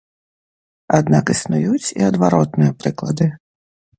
[0.99, 3.31] Аднак існуюць і адваротныя прыклады.